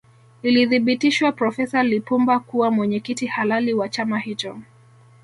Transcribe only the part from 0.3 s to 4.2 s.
Ilithibitishwa profesa Lipumba kuwa mwenyekiti halali wa chama